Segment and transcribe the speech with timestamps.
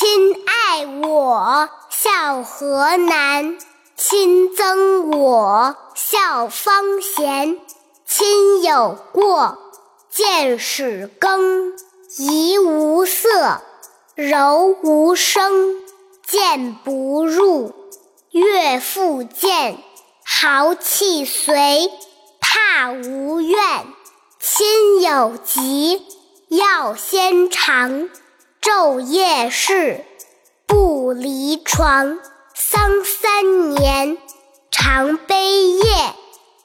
[0.00, 3.58] 亲爱我，孝何难；
[3.96, 7.58] 亲憎我，孝方贤。
[8.06, 9.58] 亲有过，
[10.08, 11.72] 见使更。
[12.16, 13.60] 怡无色，
[14.14, 15.74] 柔无声。
[16.24, 17.74] 谏不入，
[18.30, 19.82] 悦复见。
[20.24, 21.90] 豪气随，
[22.38, 23.58] 怕无怨。
[24.38, 26.06] 亲有疾，
[26.46, 28.08] 要先尝。
[28.68, 30.04] 昼夜侍，
[30.66, 32.18] 不离床。
[32.54, 34.18] 丧三年，
[34.70, 36.14] 常悲咽。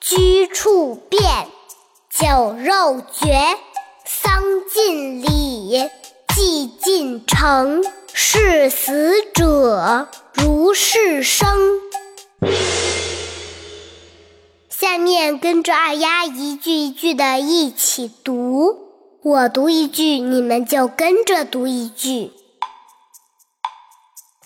[0.00, 1.22] 居处变，
[2.08, 3.38] 酒肉绝。
[4.06, 5.90] 丧尽礼，
[6.34, 7.84] 祭尽诚。
[8.14, 11.80] 视死者如是生。
[14.70, 18.89] 下面跟着二丫一句一句的一起读，
[19.22, 22.32] 我读一句，你们就跟着读一句。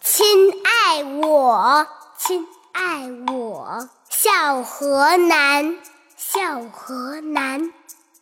[0.03, 1.87] 亲爱我，
[2.19, 5.79] 亲爱我，孝何难，
[6.17, 7.73] 孝何难。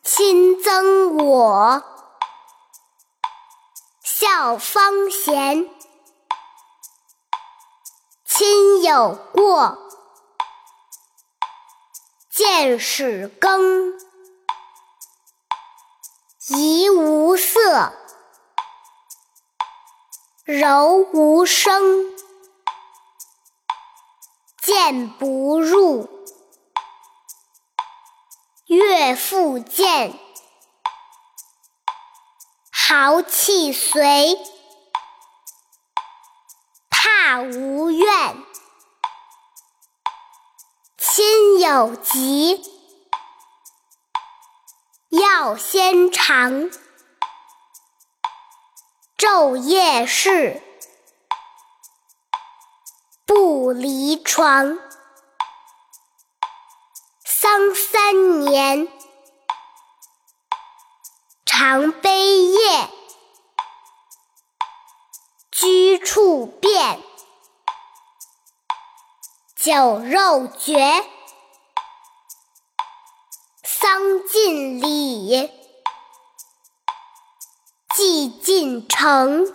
[0.03, 1.83] 亲憎我，
[4.03, 5.71] 孝方贤。
[8.27, 9.79] 亲有过。
[12.29, 13.95] 见使更，
[16.49, 17.93] 怡无色，
[20.45, 22.13] 柔无声。
[24.61, 26.09] 谏不入，
[28.67, 30.19] 悦复见。
[32.73, 34.37] 豪气随，
[36.91, 38.45] 怕无怨。
[40.99, 42.72] 亲有疾，
[45.35, 46.71] 要先尝。
[49.17, 50.63] 昼夜侍，
[53.25, 54.79] 不离床。
[57.25, 58.89] 丧三年，
[61.47, 62.91] 常悲咽。
[65.51, 67.03] 居处变。
[69.57, 71.03] 酒肉绝，
[74.53, 75.51] 礼，
[77.95, 79.53] 祭尽诚。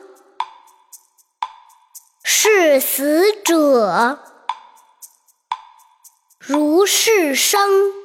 [2.23, 4.19] 视死者
[6.39, 7.96] 如是生。